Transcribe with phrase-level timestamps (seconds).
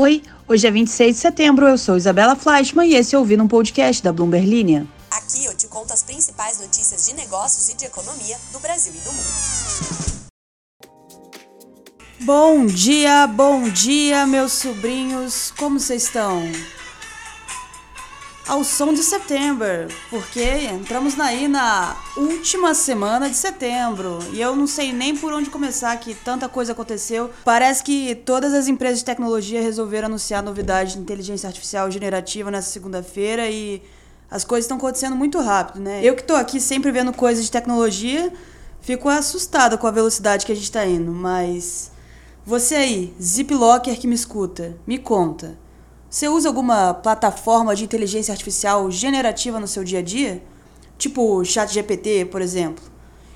[0.00, 3.48] Oi, hoje é 26 de setembro, eu sou Isabela Fleischmann e esse é Ouvindo um
[3.48, 4.86] Podcast da Bloomberg Linha.
[5.10, 8.98] Aqui eu te conto as principais notícias de negócios e de economia do Brasil e
[9.00, 10.30] do mundo.
[12.20, 16.42] Bom dia, bom dia, meus sobrinhos, como vocês estão?
[18.48, 24.66] Ao som de setembro, porque entramos aí na última semana de setembro e eu não
[24.66, 27.30] sei nem por onde começar que tanta coisa aconteceu.
[27.44, 32.70] Parece que todas as empresas de tecnologia resolveram anunciar novidades de inteligência artificial generativa nessa
[32.70, 33.82] segunda-feira e
[34.30, 36.00] as coisas estão acontecendo muito rápido, né?
[36.02, 38.32] Eu que tô aqui sempre vendo coisas de tecnologia,
[38.80, 41.90] fico assustada com a velocidade que a gente tá indo, mas
[42.46, 45.67] você aí, Ziplocker que me escuta, me conta.
[46.10, 50.42] Você usa alguma plataforma de inteligência artificial generativa no seu dia a dia?
[50.96, 52.82] Tipo ChatGPT, por exemplo.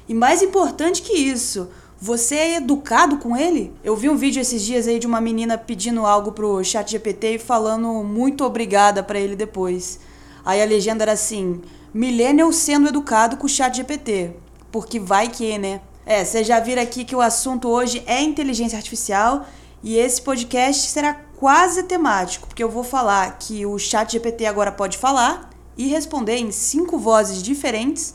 [0.09, 1.69] E mais importante que isso,
[2.01, 3.75] você é educado com ele?
[3.85, 7.39] Eu vi um vídeo esses dias aí de uma menina pedindo algo pro ChatGPT e
[7.39, 10.01] falando muito obrigada para ele depois.
[10.43, 11.61] Aí a legenda era assim:
[11.93, 14.31] Millennial sendo educado com o ChatGPT.
[14.71, 15.83] Porque vai que, né?
[16.07, 19.47] É, você já viram aqui que o assunto hoje é inteligência artificial
[19.83, 24.71] e esse podcast será quase temático, porque eu vou falar que o Chat GPT agora
[24.71, 28.15] pode falar e responder em cinco vozes diferentes,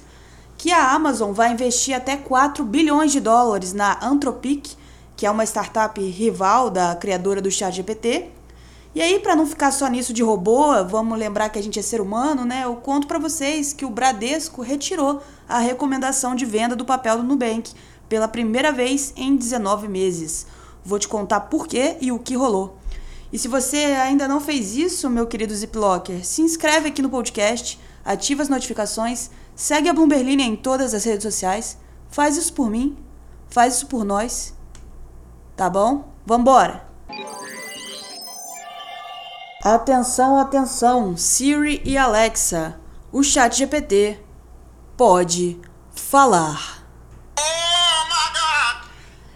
[0.57, 4.75] que a Amazon vai investir até 4 bilhões de dólares na Anthropic,
[5.15, 8.29] que é uma startup rival da criadora do Chat GPT.
[8.95, 11.81] E aí, para não ficar só nisso de robô, vamos lembrar que a gente é
[11.81, 12.61] ser humano, né?
[12.63, 17.23] Eu conto para vocês que o Bradesco retirou a recomendação de venda do papel do
[17.23, 17.73] Nubank
[18.07, 20.47] pela primeira vez em 19 meses.
[20.87, 22.77] Vou te contar por quê e o que rolou.
[23.31, 27.77] E se você ainda não fez isso, meu querido Ziplocker, se inscreve aqui no podcast,
[28.05, 31.77] ativa as notificações, segue a Bloomberlinia em todas as redes sociais,
[32.09, 32.97] faz isso por mim,
[33.49, 34.55] faz isso por nós.
[35.57, 36.07] Tá bom?
[36.25, 36.87] Vambora!
[39.61, 42.79] Atenção, atenção, Siri e Alexa.
[43.11, 44.23] O chat GPT
[44.95, 45.59] pode
[45.93, 46.76] falar.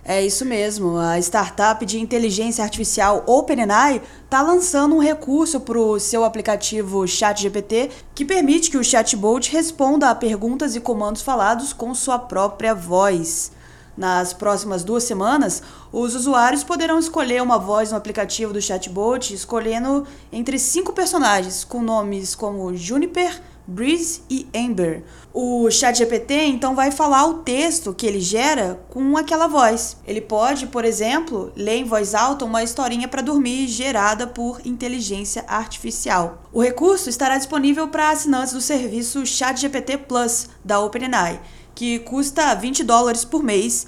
[0.03, 0.97] É isso mesmo.
[0.97, 7.91] A startup de inteligência artificial OpenAI está lançando um recurso para o seu aplicativo ChatGPT
[8.15, 13.51] que permite que o chatbot responda a perguntas e comandos falados com sua própria voz.
[13.95, 15.61] Nas próximas duas semanas,
[15.91, 21.83] os usuários poderão escolher uma voz no aplicativo do chatbot, escolhendo entre cinco personagens com
[21.83, 25.03] nomes como Juniper, Breeze e Ember.
[25.33, 29.97] O ChatGPT então vai falar o texto que ele gera com aquela voz.
[30.05, 35.45] Ele pode, por exemplo, ler em voz alta uma historinha para dormir gerada por inteligência
[35.47, 36.43] artificial.
[36.51, 41.39] O recurso estará disponível para assinantes do serviço ChatGPT Plus da OpenAI,
[41.73, 43.87] que custa 20 dólares por mês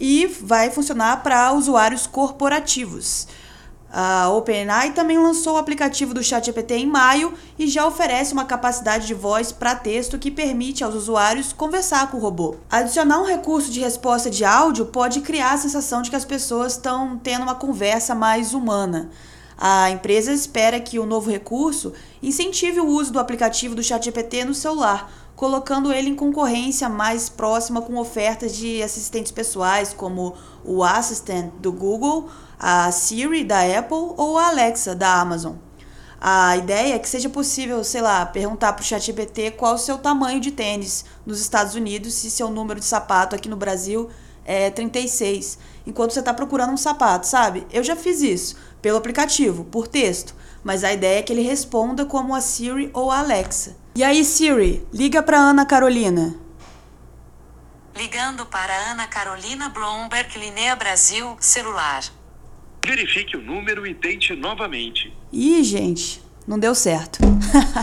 [0.00, 3.28] e vai funcionar para usuários corporativos.
[3.92, 9.04] A OpenAI também lançou o aplicativo do ChatGPT em maio e já oferece uma capacidade
[9.04, 12.54] de voz para texto que permite aos usuários conversar com o robô.
[12.70, 16.74] Adicionar um recurso de resposta de áudio pode criar a sensação de que as pessoas
[16.74, 19.10] estão tendo uma conversa mais humana.
[19.58, 24.54] A empresa espera que o novo recurso incentive o uso do aplicativo do ChatGPT no
[24.54, 30.34] celular, colocando ele em concorrência mais próxima com ofertas de assistentes pessoais como
[30.64, 32.28] o Assistant do Google
[32.60, 35.54] a Siri da Apple ou a Alexa da Amazon.
[36.20, 39.96] A ideia é que seja possível, sei lá, perguntar para o ChatGPT qual o seu
[39.96, 44.10] tamanho de tênis nos Estados Unidos, se seu número de sapato aqui no Brasil
[44.44, 47.66] é 36, enquanto você está procurando um sapato, sabe?
[47.72, 52.04] Eu já fiz isso pelo aplicativo, por texto, mas a ideia é que ele responda
[52.04, 53.76] como a Siri ou a Alexa.
[53.94, 56.34] E aí, Siri, liga para Ana Carolina.
[57.96, 62.04] Ligando para Ana Carolina Bloomberg Linea Brasil, celular.
[62.84, 65.12] Verifique o número e tente novamente.
[65.32, 67.18] Ih, gente, não deu certo.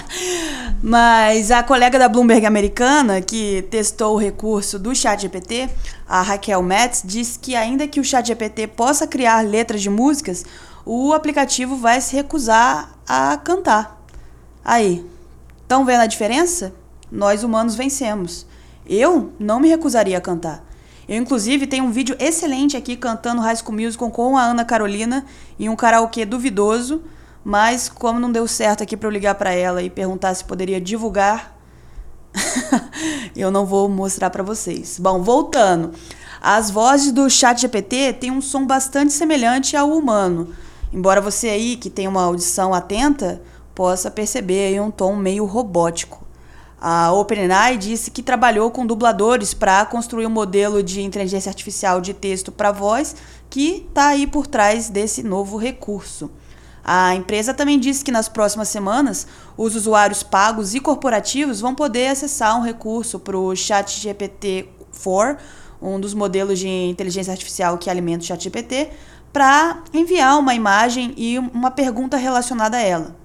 [0.81, 5.69] Mas a colega da Bloomberg americana, que testou o recurso do ChatGPT,
[6.07, 10.44] a Raquel Metz, disse que ainda que o ChatGPT possa criar letras de músicas,
[10.86, 14.01] o aplicativo vai se recusar a cantar.
[14.66, 15.06] Aí,
[15.62, 16.74] estão vendo a diferença?
[17.12, 18.45] Nós humanos vencemos.
[18.86, 20.67] Eu não me recusaria a cantar.
[21.07, 25.25] Eu, inclusive, tenho um vídeo excelente aqui cantando High School Musical com a Ana Carolina
[25.57, 27.01] em um karaokê duvidoso,
[27.44, 30.81] mas como não deu certo aqui para eu ligar para ela e perguntar se poderia
[30.81, 31.57] divulgar,
[33.36, 35.00] eu não vou mostrar para vocês.
[35.00, 35.94] Bom, voltando.
[36.42, 40.53] As vozes do chat GPT têm um som bastante semelhante ao humano.
[40.92, 43.42] Embora você aí, que tem uma audição atenta,
[43.74, 46.26] possa perceber um tom meio robótico.
[46.79, 52.13] A OpenAI disse que trabalhou com dubladores para construir um modelo de inteligência artificial de
[52.13, 53.15] texto para voz
[53.50, 56.29] que está aí por trás desse novo recurso.
[56.83, 59.27] A empresa também disse que nas próximas semanas,
[59.57, 65.38] os usuários pagos e corporativos vão poder acessar um recurso para o ChatGPT-4,
[65.81, 68.91] um dos modelos de inteligência artificial que alimenta o ChatGPT,
[69.33, 73.15] para enviar uma imagem e uma pergunta relacionada a ela.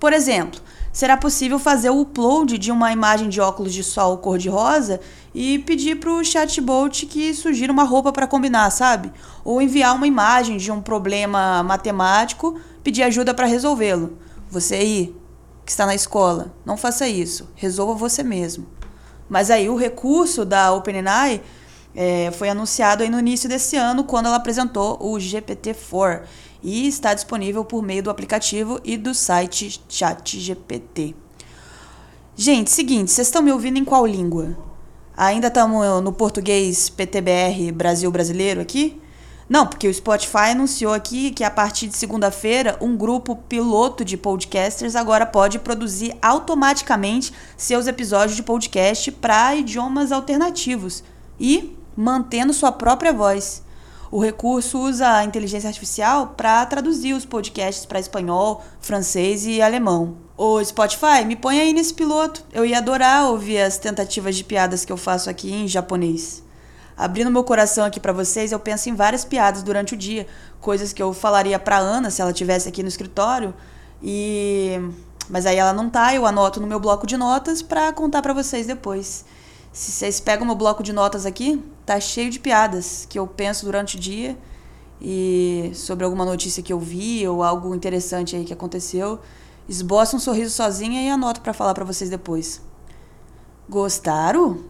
[0.00, 0.60] Por exemplo,
[0.92, 5.00] será possível fazer o upload de uma imagem de óculos de sol cor-de-rosa
[5.34, 9.12] e pedir para o chatbot que sugira uma roupa para combinar, sabe?
[9.44, 14.18] Ou enviar uma imagem de um problema matemático, pedir ajuda para resolvê-lo.
[14.50, 15.16] Você aí,
[15.64, 17.48] que está na escola, não faça isso.
[17.54, 18.66] Resolva você mesmo.
[19.28, 21.40] Mas aí o recurso da OpenAI
[21.94, 26.22] é, foi anunciado aí no início desse ano, quando ela apresentou o GPT-4
[26.62, 31.14] e está disponível por meio do aplicativo e do site ChatGPT.
[32.36, 34.56] Gente, seguinte, vocês estão me ouvindo em qual língua?
[35.16, 39.00] Ainda estamos no português PTBR Brasil Brasileiro aqui?
[39.50, 44.16] Não, porque o Spotify anunciou aqui que a partir de segunda-feira um grupo piloto de
[44.16, 51.02] podcasters agora pode produzir automaticamente seus episódios de podcast para idiomas alternativos
[51.38, 53.62] e mantendo sua própria voz.
[54.12, 60.16] O recurso usa a inteligência artificial para traduzir os podcasts para espanhol, francês e alemão.
[60.36, 62.44] Ô Spotify, me põe aí nesse piloto.
[62.52, 66.42] Eu ia adorar ouvir as tentativas de piadas que eu faço aqui em japonês.
[66.96, 70.26] Abrindo meu coração aqui para vocês, eu penso em várias piadas durante o dia,
[70.60, 73.54] coisas que eu falaria para Ana se ela tivesse aqui no escritório.
[74.02, 74.72] E
[75.28, 78.34] mas aí ela não tá, eu anoto no meu bloco de notas para contar para
[78.34, 79.24] vocês depois.
[79.72, 83.64] Se vocês pegam meu bloco de notas aqui, tá cheio de piadas que eu penso
[83.64, 84.38] durante o dia
[85.02, 89.18] e sobre alguma notícia que eu vi ou algo interessante aí que aconteceu.
[89.68, 92.62] Esboço um sorriso sozinha e anoto para falar para vocês depois.
[93.68, 94.60] Gostaram?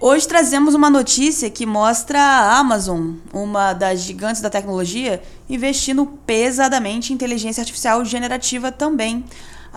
[0.00, 7.12] Hoje trazemos uma notícia que mostra a Amazon, uma das gigantes da tecnologia, investindo pesadamente
[7.12, 9.22] em inteligência artificial generativa também.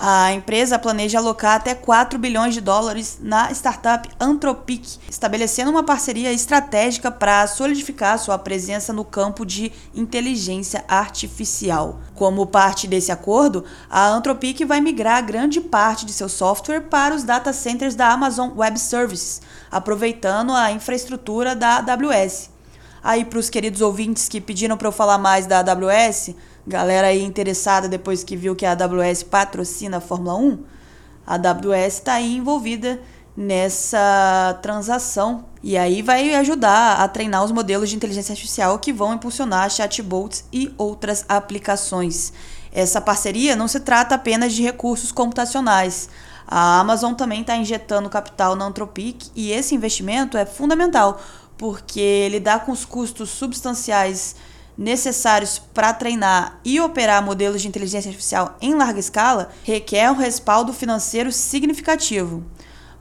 [0.01, 6.31] A empresa planeja alocar até 4 bilhões de dólares na startup Anthropic, estabelecendo uma parceria
[6.31, 11.99] estratégica para solidificar sua presença no campo de inteligência artificial.
[12.15, 17.25] Como parte desse acordo, a Anthropic vai migrar grande parte de seu software para os
[17.25, 22.51] data centers da Amazon Web Services, aproveitando a infraestrutura da AWS.
[23.03, 26.35] Aí, para os queridos ouvintes que pediram para eu falar mais da AWS,
[26.69, 30.63] Galera aí interessada depois que viu que a AWS patrocina a Fórmula 1,
[31.25, 33.01] a AWS está aí envolvida
[33.35, 39.15] nessa transação e aí vai ajudar a treinar os modelos de inteligência artificial que vão
[39.15, 42.31] impulsionar chatbots e outras aplicações.
[42.71, 46.07] Essa parceria não se trata apenas de recursos computacionais.
[46.45, 51.19] A Amazon também está injetando capital na Anthropic e esse investimento é fundamental
[51.57, 54.35] porque ele dá com os custos substanciais
[54.79, 60.71] necessários para treinar e operar modelos de inteligência artificial em larga escala requer um respaldo
[60.71, 62.45] financeiro significativo.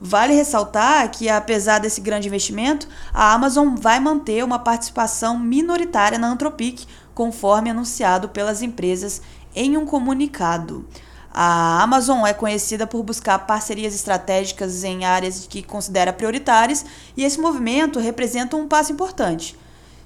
[0.01, 6.27] Vale ressaltar que, apesar desse grande investimento, a Amazon vai manter uma participação minoritária na
[6.27, 9.21] Anthropic, conforme anunciado pelas empresas
[9.55, 10.85] em um comunicado.
[11.31, 16.85] A Amazon é conhecida por buscar parcerias estratégicas em áreas que considera prioritárias,
[17.15, 19.57] e esse movimento representa um passo importante.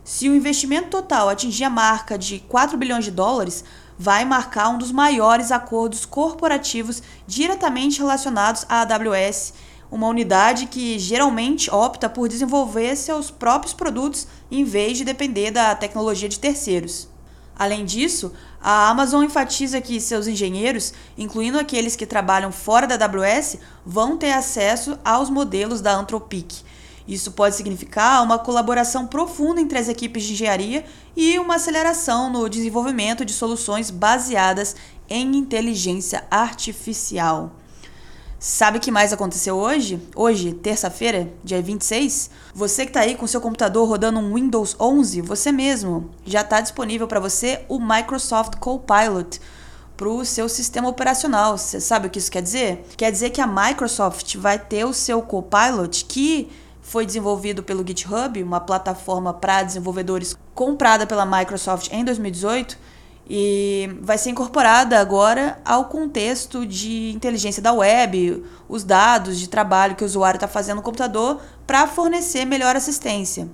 [0.03, 3.63] Se o investimento total atingir a marca de 4 bilhões de dólares,
[3.97, 9.53] vai marcar um dos maiores acordos corporativos diretamente relacionados à AWS,
[9.89, 15.73] uma unidade que geralmente opta por desenvolver seus próprios produtos em vez de depender da
[15.73, 17.07] tecnologia de terceiros.
[17.55, 23.57] Além disso, a Amazon enfatiza que seus engenheiros, incluindo aqueles que trabalham fora da AWS,
[23.85, 26.63] vão ter acesso aos modelos da Anthropic
[27.07, 32.47] isso pode significar uma colaboração profunda entre as equipes de engenharia e uma aceleração no
[32.47, 34.75] desenvolvimento de soluções baseadas
[35.09, 37.51] em inteligência artificial.
[38.39, 40.01] Sabe o que mais aconteceu hoje?
[40.13, 42.29] Hoje, terça-feira, dia 26?
[42.53, 46.59] Você que está aí com seu computador rodando um Windows 11, você mesmo, já está
[46.59, 49.39] disponível para você o Microsoft Copilot
[49.95, 51.57] para o seu sistema operacional.
[51.57, 52.85] Você sabe o que isso quer dizer?
[52.97, 56.51] Quer dizer que a Microsoft vai ter o seu Copilot que
[56.83, 62.77] foi desenvolvido pelo GitHub, uma plataforma para desenvolvedores comprada pela Microsoft em 2018
[63.27, 69.95] e vai ser incorporada agora ao contexto de inteligência da web, os dados de trabalho
[69.95, 73.47] que o usuário está fazendo no computador para fornecer melhor assistência.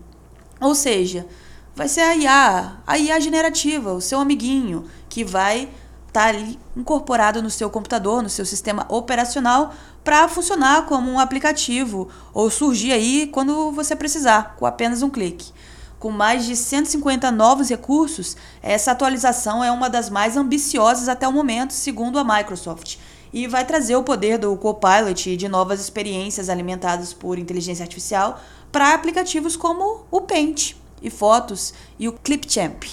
[0.59, 1.27] Ou seja,
[1.75, 5.69] vai ser a IA, a IA generativa, o seu amiguinho, que vai
[6.09, 9.73] estar tá ali incorporado no seu computador, no seu sistema operacional,
[10.03, 15.53] para funcionar como um aplicativo ou surgir aí quando você precisar, com apenas um clique.
[15.99, 21.31] Com mais de 150 novos recursos, essa atualização é uma das mais ambiciosas até o
[21.31, 22.97] momento, segundo a Microsoft,
[23.33, 28.39] e vai trazer o poder do Copilot e de novas experiências alimentadas por inteligência artificial
[28.71, 32.85] para aplicativos como o Paint e Fotos e o Clipchamp.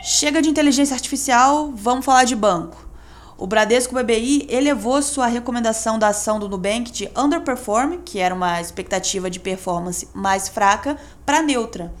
[0.00, 2.88] Chega de inteligência artificial, vamos falar de banco.
[3.36, 8.60] O Bradesco BBI elevou sua recomendação da ação do Nubank de underperform, que era uma
[8.60, 11.92] expectativa de performance mais fraca, para neutra.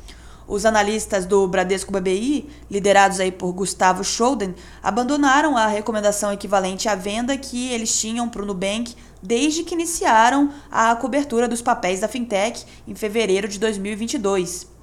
[0.46, 6.94] Os analistas do Bradesco BBI, liderados aí por Gustavo Scholden, abandonaram a recomendação equivalente à
[6.94, 12.08] venda que eles tinham para o Nubank desde que iniciaram a cobertura dos papéis da
[12.08, 14.77] fintech em fevereiro de 2022.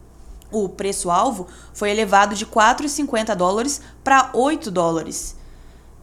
[0.51, 5.35] O preço-alvo foi elevado de 4,50 dólares para 8 dólares.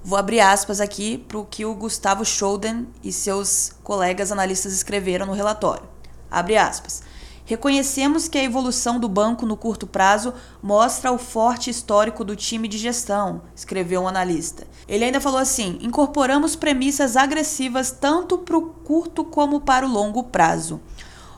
[0.04, 5.26] Vou abrir aspas aqui para o que o Gustavo Scholden e seus colegas analistas escreveram
[5.26, 5.88] no relatório.
[6.30, 7.02] Abre aspas.
[7.44, 10.32] Reconhecemos que a evolução do banco no curto prazo
[10.62, 14.66] mostra o forte histórico do time de gestão, escreveu um analista.
[14.88, 20.24] Ele ainda falou assim: incorporamos premissas agressivas tanto para o curto como para o longo
[20.24, 20.80] prazo.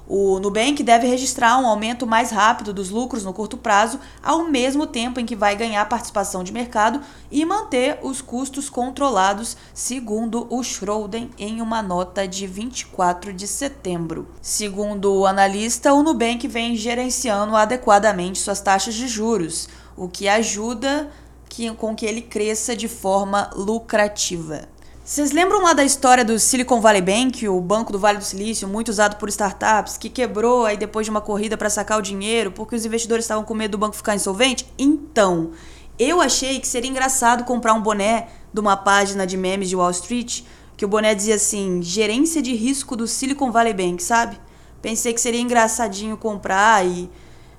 [0.07, 4.87] O Nubank deve registrar um aumento mais rápido dos lucros no curto prazo, ao mesmo
[4.87, 10.63] tempo em que vai ganhar participação de mercado e manter os custos controlados, segundo o
[10.63, 14.29] Schroden em uma nota de 24 de setembro.
[14.43, 21.11] Segundo o analista, o Nubank vem gerenciando adequadamente suas taxas de juros, o que ajuda
[21.49, 24.69] que, com que ele cresça de forma lucrativa.
[25.07, 28.67] Vocês lembram lá da história do Silicon Valley Bank, o banco do Vale do Silício,
[28.67, 32.51] muito usado por startups, que quebrou aí depois de uma corrida para sacar o dinheiro
[32.51, 34.67] porque os investidores estavam com medo do banco ficar insolvente?
[34.79, 35.51] Então,
[35.99, 39.91] eu achei que seria engraçado comprar um boné de uma página de memes de Wall
[39.91, 40.41] Street,
[40.75, 44.41] que o boné dizia assim: gerência de risco do Silicon Valley Bank, sabe?
[44.81, 47.11] Pensei que seria engraçadinho comprar e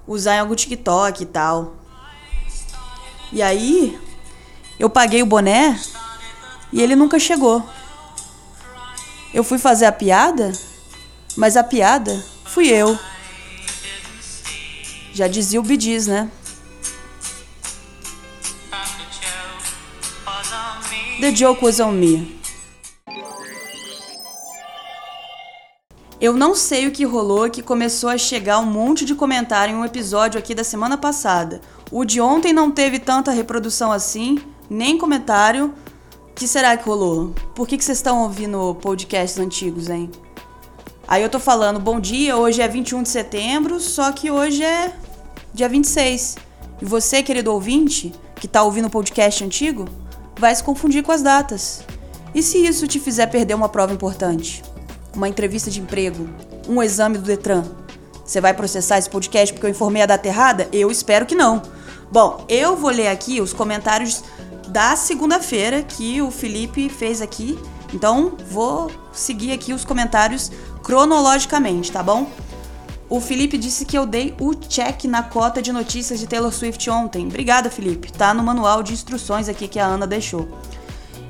[0.07, 1.75] usar em algum TikTok e tal.
[3.31, 3.99] E aí,
[4.79, 5.79] eu paguei o boné
[6.75, 7.63] e ele nunca chegou.
[9.33, 10.51] Eu fui fazer a piada,
[11.37, 12.99] mas a piada fui eu.
[15.13, 16.29] Já dizia o Bidiz, né?
[21.21, 22.37] The joke was on me.
[26.19, 29.77] Eu não sei o que rolou que começou a chegar um monte de comentário em
[29.77, 31.61] um episódio aqui da semana passada.
[31.89, 34.39] O de ontem não teve tanta reprodução assim,
[34.69, 35.73] nem comentário,
[36.35, 37.33] que será que rolou?
[37.55, 40.11] Por que, que vocês estão ouvindo podcasts antigos, hein?
[41.07, 44.91] Aí eu tô falando, bom dia, hoje é 21 de setembro, só que hoje é
[45.53, 46.35] dia 26.
[46.81, 49.85] E você, querido ouvinte, que tá ouvindo o podcast antigo,
[50.37, 51.83] vai se confundir com as datas.
[52.33, 54.61] E se isso te fizer perder uma prova importante?
[55.15, 56.27] Uma entrevista de emprego?
[56.67, 57.63] Um exame do Detran?
[58.25, 60.67] Você vai processar esse podcast porque eu informei a data errada?
[60.73, 61.61] Eu espero que não.
[62.11, 64.23] Bom, eu vou ler aqui os comentários
[64.75, 67.57] da segunda-feira que o Felipe fez aqui.
[67.93, 70.51] Então, vou seguir aqui os comentários
[70.83, 72.29] cronologicamente, tá bom?
[73.07, 76.89] O Felipe disse que eu dei o check na cota de notícias de Taylor Swift
[76.89, 77.25] ontem.
[77.25, 78.11] Obrigada, Felipe.
[78.11, 80.45] Tá no manual de instruções aqui que a Ana deixou.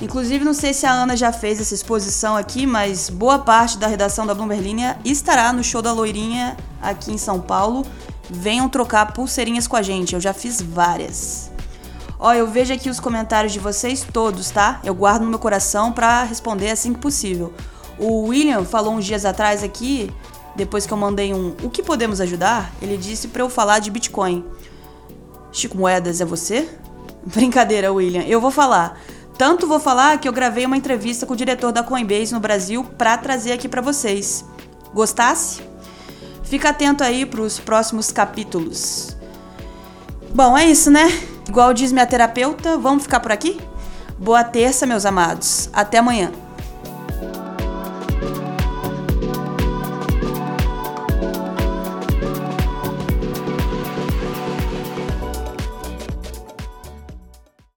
[0.01, 3.85] Inclusive, não sei se a Ana já fez essa exposição aqui, mas boa parte da
[3.85, 7.85] redação da Bloomberg Linha estará no show da Loirinha aqui em São Paulo.
[8.27, 11.53] Venham trocar pulseirinhas com a gente, eu já fiz várias.
[12.19, 14.79] Ó, eu vejo aqui os comentários de vocês todos, tá?
[14.83, 17.53] Eu guardo no meu coração para responder assim que possível.
[17.99, 20.11] O William falou uns dias atrás aqui,
[20.55, 22.71] depois que eu mandei um O que podemos ajudar?
[22.81, 24.45] Ele disse para eu falar de Bitcoin.
[25.51, 26.69] Chico Moedas é você?
[27.25, 28.23] Brincadeira, William.
[28.23, 28.99] Eu vou falar.
[29.37, 32.85] Tanto vou falar que eu gravei uma entrevista com o diretor da Coinbase no Brasil
[32.97, 34.45] para trazer aqui para vocês.
[34.93, 35.61] Gostasse?
[36.43, 39.15] Fica atento aí para os próximos capítulos.
[40.33, 41.09] Bom, é isso, né?
[41.47, 43.59] Igual diz minha terapeuta, vamos ficar por aqui?
[44.17, 45.69] Boa terça, meus amados.
[45.73, 46.31] Até amanhã.